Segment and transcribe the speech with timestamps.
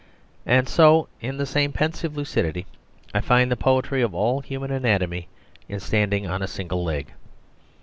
[0.47, 2.65] And so, in the same pensive lucidity,
[3.13, 5.27] I find the poetry of all human anatomy
[5.69, 7.09] in standing on a single leg.